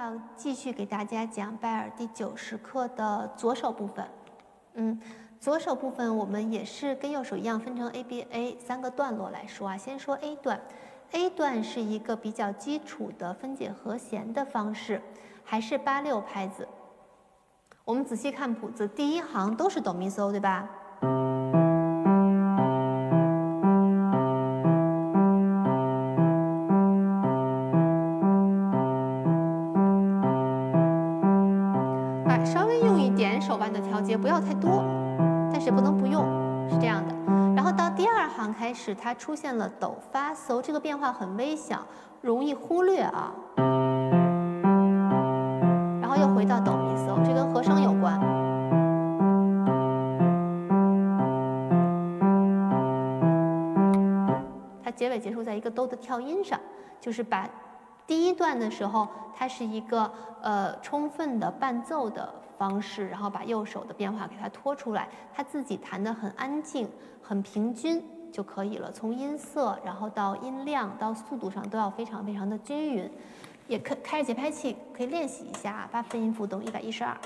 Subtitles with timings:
[0.00, 4.02] 要继续给大家讲拜耳第九十课的左手部分。
[4.72, 4.98] 嗯，
[5.38, 9.76] 左手部分我们也是跟右手一样分成 A、B、A 三个段落来说啊。
[9.76, 10.58] 先说 A 段
[11.10, 15.02] ，A 段是一个比较基础的分解和弦的方式，
[15.44, 16.66] 还是八六拍子。
[17.84, 20.66] 我们仔细看谱子，第一行都是哆咪嗦，对吧？
[34.10, 34.82] 也不要太多，
[35.52, 36.24] 但是不能不用，
[36.68, 37.14] 是这样的。
[37.54, 41.86] 然后到第二行开始，它出现了哆发嗦，这个变化很微小，
[42.20, 43.32] 容易忽略啊。
[46.02, 48.18] 然后又回到哆咪嗦，这跟和声有关。
[54.82, 56.58] 它结尾结束在一个哆的跳音上，
[57.00, 57.48] 就是把
[58.08, 60.10] 第一段的时候，它是一个
[60.42, 62.28] 呃充分的伴奏的。
[62.60, 66.86] 方式，然后把右手的变化给它拖出来，他自己弹得很安静、
[67.22, 68.92] 很平均就可以了。
[68.92, 73.10] 从音色，然后到音量，到速度上都要非常非常的均匀。
[73.66, 77.16] 也可开着节拍器可以练习一下，八分音符等一百一十二。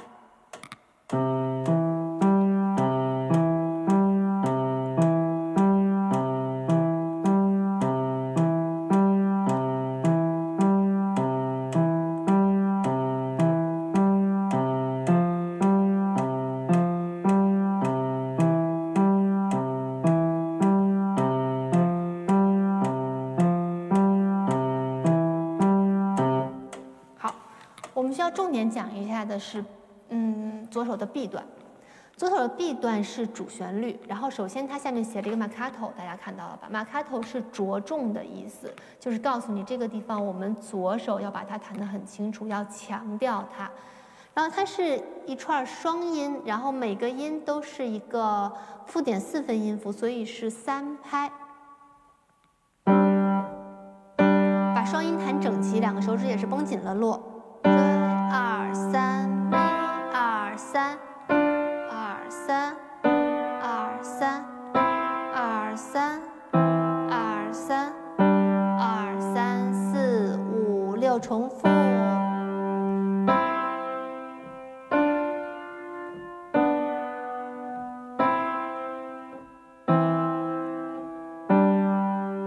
[28.35, 29.65] 重点讲一下的是，
[30.09, 31.45] 嗯，左手的 B 段，
[32.17, 33.99] 左手的 B 段是主旋律。
[34.09, 43.71] 然后首先它下面写了一个 m a c a t o 大家看到了吧 m a c a t o 是着重的意思，就是告诉你这个地方我们左手要把它弹得很清楚，要强调它。
[44.35, 48.53] 然后它是一串双音，然后每个音都是一个
[48.85, 51.31] 附点四分音符，所以是三拍。
[54.75, 57.23] 把双音弹整齐，两个手指也是绷紧了落。
[58.65, 60.97] 二三咪二三
[61.91, 62.75] 二三
[63.13, 64.43] 二三
[65.23, 66.23] 二三
[67.03, 67.93] 二三
[68.79, 71.69] 二三四五六重复。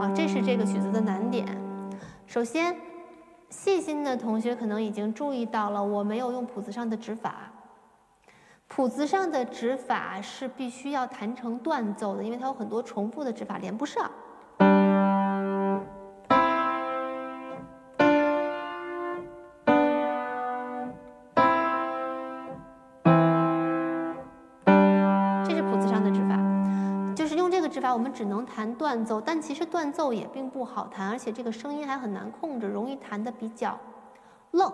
[0.01, 1.45] 啊，这是这个曲子的难点。
[2.25, 2.75] 首先。
[3.49, 7.51] 细心的同学可能已经注意到了，我没有用谱子上的指法。
[8.67, 14.11] 谱子上的指法是必须要弹成断奏的，因为它有很多重复的指法连不上。
[27.97, 33.75] 我们只能弹断奏，但其实断奏也并不好弹，而且这个声音还很难控制，容易弹得比较
[34.51, 34.71] 愣。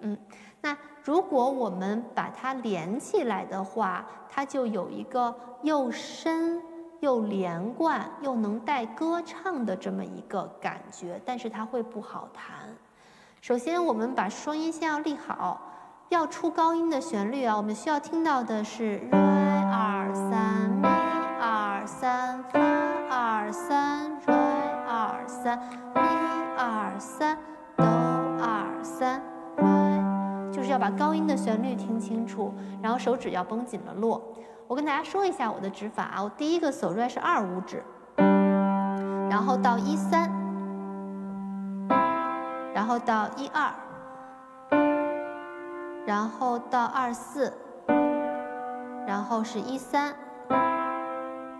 [0.00, 0.18] 嗯，
[0.60, 5.32] 那如果我们把它连起来的话，它就有一个
[5.62, 6.60] 又深
[6.98, 12.76] 又连贯又能带歌唱的这么一个感觉，但是它会不好弹。
[13.40, 15.60] 首先，我们把双音先要立好，
[16.08, 21.01] 要出高音的旋律啊，我们需要听到的是瑞二三。
[21.82, 22.60] 二三发
[23.10, 24.32] 二三瑞
[24.86, 25.58] 二三
[25.92, 26.00] 咪
[26.56, 27.36] 二三
[27.76, 29.20] 哆二三
[29.56, 34.22] 瑞，就是要把高音的旋律听清楚，然后手指要绷紧了落。
[34.68, 37.82] 我跟大家说一下我的指法啊，我第一个手瑞是二五指，
[39.28, 40.30] 然后到一三，
[42.72, 43.72] 然后到一二，
[46.06, 47.52] 然后到二四，
[49.04, 50.14] 然后是一三。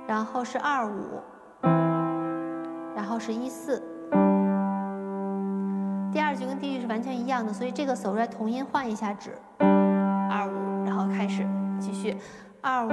[0.07, 1.21] 然后是二五，
[2.95, 3.83] 然后是一四，
[6.13, 11.47] 第二句跟第一句是完全一样的，所以这个手在同音换一下指，二五，然后开始
[11.79, 12.17] 继续，
[12.61, 12.91] 二五，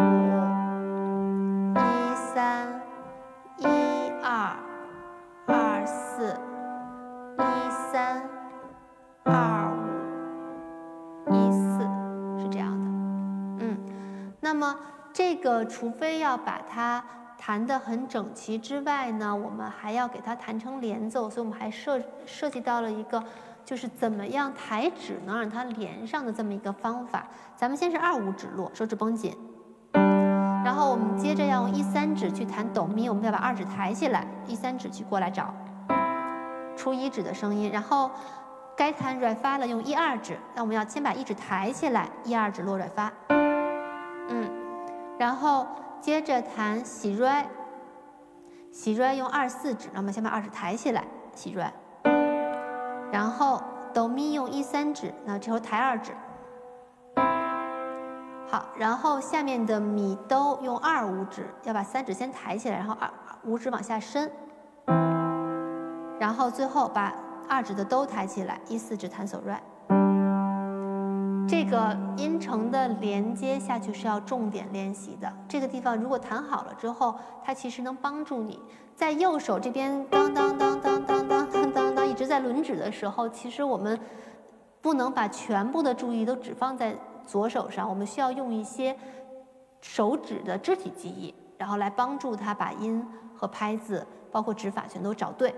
[15.42, 17.02] 这个除非要把它
[17.38, 23.24] 弹得很整齐之外呢，我们还要给它弹成连奏，所以我们还涉涉及到了一个，
[23.64, 27.26] 就是怎么样抬指能让它连上的这么一个方法。
[27.56, 29.34] 咱们先是二五指落，手指绷紧，
[29.94, 35.54] 然后我们接着要用一三指去弹哆咪，我们再把二指抬起来，一三指去过来找
[36.76, 38.12] 出一指的声音，然后
[38.76, 43.10] 该弹软发了，用一二指，那我们要先把一指抬起来，一二指落软发，
[45.40, 45.66] 后
[46.02, 47.32] 接着弹喜瑞，
[48.72, 51.04] 喜瑞用二四指，那么先把二指抬起来，
[51.34, 51.66] 喜瑞，
[53.12, 53.62] 然后
[53.94, 56.12] 哆咪用一三指，那这时候抬二指，
[58.50, 63.10] 好，然后下面的咪哆用二五指，要把三指先抬起来，然后二
[63.46, 64.30] 五指往下伸，
[66.20, 67.14] 然后最后把。
[67.52, 69.56] 二指的哆抬起来，一四指弹手瑞。
[71.62, 75.30] 这个音程的连接下去是要重点练习的。
[75.46, 77.14] 这个地方如果弹好了之后，
[77.44, 78.58] 它其实能帮助你
[78.96, 84.00] 在右手这边当当当当当当当当当一直在轮指的时候，其实我们
[84.80, 86.96] 不能把全部的注意都只放在
[87.28, 88.96] 左手上，我们需要用一些
[89.82, 93.06] 手指的肢体记忆，然后来帮助他把音
[93.36, 95.54] 和拍子，包括指法全都找对。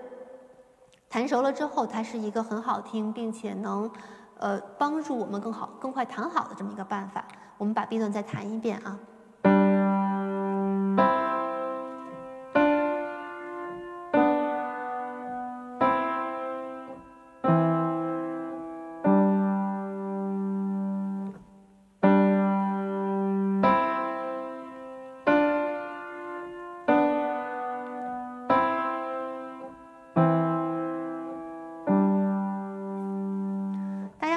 [1.08, 3.92] 弹熟了之后，它是一个很好听，并且能，
[4.42, 7.24] 呃，帮助我们更好、更快谈好的这么一个办法。
[7.58, 9.00] 我们把 B 段再谈一遍啊。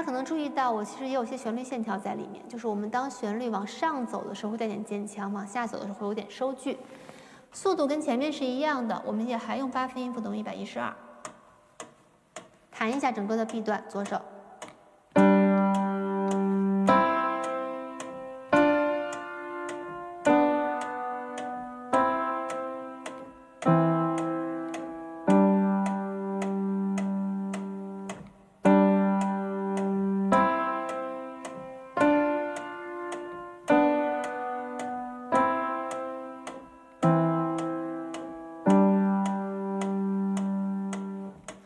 [0.04, 6.76] 可能注意到我其实也有些旋律线条在里面，就是我们当旋律往上走的时候会带点渐强，往下走的时候会有点收句，
[7.52, 9.00] 速度跟前面是一样的。
[9.06, 10.94] 我们也还用八分音符等于一百一十二，
[12.70, 14.20] 弹一下整个的 B 段，左手。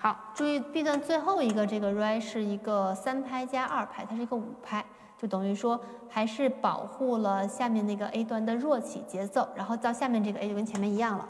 [0.00, 4.84] 好，注意 B 段最后一个这个 Re 是一个三拍加二拍，它是一个五拍，
[5.20, 11.26] 就等于说还是保护了下面那个 A 段的弱起节奏，然后到下面这个 A 就跟前面一样了。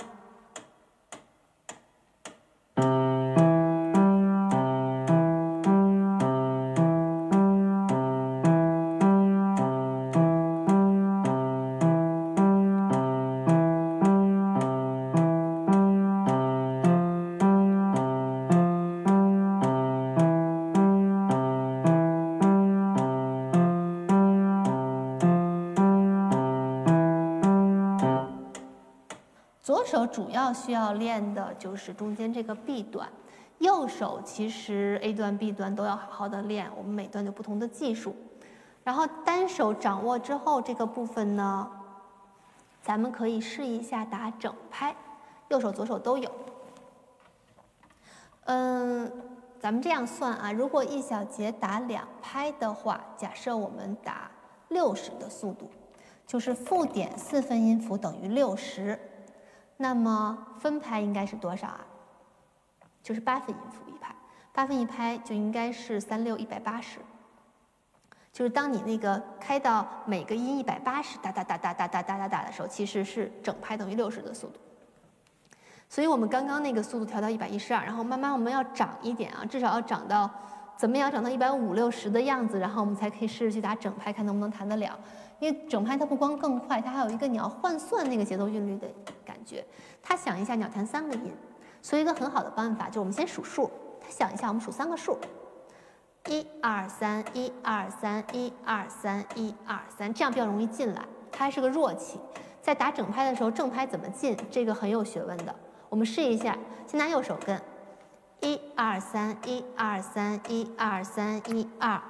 [29.69, 33.07] 左手主要需要练的就是中间这个 B 段，
[33.59, 38.17] 右手其实 A 段、B 段都要好好的练，我们每段有不同的技术。
[38.83, 41.71] 然后单手掌握之后，这个部分呢，
[42.81, 44.97] 咱们可以试一下打整拍，
[45.49, 46.31] 右手、左手都有。
[48.45, 49.13] 嗯，
[49.61, 54.31] 咱们这样算啊，如果一小节打两拍的话，假设我们打
[54.69, 55.69] 六十的速度，
[56.27, 58.99] 就是负点四分音符等于六十。
[59.79, 61.81] 那么分拍应该是多少啊？
[63.03, 64.15] 就是八分音符一拍，
[64.53, 66.99] 八分一拍就应该是三六一百八十。
[68.33, 74.59] 就是当你那个开到每个音一百八十哒哒哒哒哒哒哒哒哒的时候，其实是整拍等于六十的速度。
[75.89, 80.29] 所以我们刚刚那个速度调到一百一十二，然后慢慢我们要涨一点啊，至少要涨到
[80.77, 84.99] 怎么样涨到一百五六十的样子，然后我们才可以试着去打整拍，看能不能弹得了。
[85.39, 88.89] 因为整拍它不光更快，它还有一个你要换算那个节奏韵律的
[89.49, 89.65] 觉。
[90.03, 91.33] 他想一下你要弹三个音，
[91.81, 93.71] 所以一个很好的办法就是我们先数数。
[94.01, 95.19] 他想一下，我们数三个数：
[96.27, 101.03] 一二三，一二三，一二三，一二三，这样比较容易进来。
[101.33, 102.21] 它还是个弱起，
[102.63, 105.55] 在打整拍的时候，正拍怎么进，这个很有学问的。
[105.89, 107.61] 我们试一下，先拿右手跟，
[108.41, 112.01] 一二三，一二三，一二三，一二。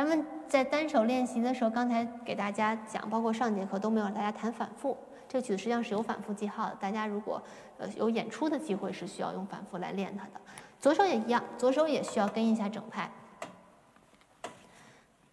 [0.00, 4.96] 咱们在单手练习的时候，刚才给大家讲，包括上节课都没有让大家弹反复。
[5.28, 7.42] 这曲子实际上是有反复记号的，大家如果
[7.76, 10.40] 呃有演出的机会，是需要用反复来练它的。
[10.80, 13.10] 左手也一样，左手也需要跟一下整拍。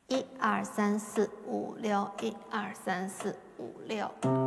[0.07, 4.46] 一二三四五六，一二三四五六。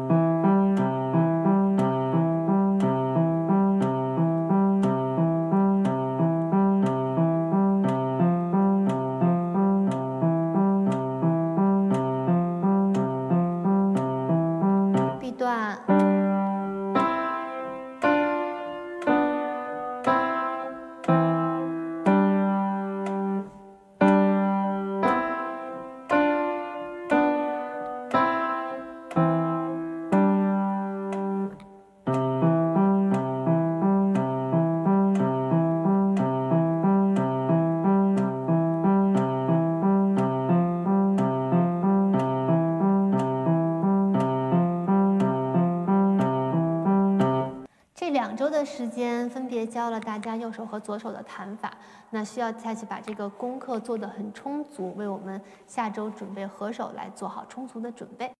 [48.60, 51.72] 的时间，分别教了大家右手和左手的弹法，
[52.10, 58.30] 那需要下去把这个功课做得很充足，为我们下周准备合手来做好充足的准备。